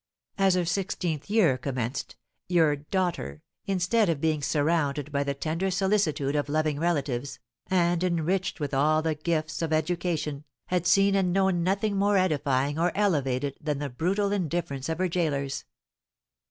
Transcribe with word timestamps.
As 0.39 0.55
her 0.55 0.65
sixteenth 0.65 1.29
year 1.29 1.59
commenced, 1.59 2.15
your 2.49 2.75
daughter, 2.75 3.43
instead 3.67 4.09
of 4.09 4.19
being 4.19 4.41
surrounded 4.41 5.11
by 5.11 5.23
the 5.23 5.35
tender 5.35 5.69
solicitude 5.69 6.35
of 6.35 6.49
loving 6.49 6.79
relatives, 6.79 7.37
and 7.69 8.03
enriched 8.03 8.59
with 8.59 8.73
all 8.73 9.03
the 9.03 9.13
gifts 9.13 9.61
of 9.61 9.71
education, 9.71 10.43
had 10.69 10.87
seen 10.87 11.13
and 11.13 11.31
known 11.31 11.61
nothing 11.63 11.97
more 11.97 12.17
edifying 12.17 12.79
or 12.79 12.91
elevated 12.95 13.55
than 13.61 13.77
the 13.77 13.89
brutal 13.89 14.31
indifference 14.31 14.89
of 14.89 14.97
her 14.97 15.07
gaolers. 15.07 15.65